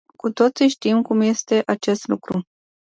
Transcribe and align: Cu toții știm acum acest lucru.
Cu 0.15 0.31
toții 0.31 0.67
știm 0.69 0.97
acum 0.97 1.21
acest 1.65 2.07
lucru. 2.07 2.41